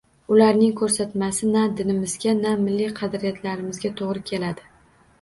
[0.35, 4.71] Ularning ko‘rsatmasi na dinimizga, na milliy qadriyatlarimizga to‘g‘ri keladi.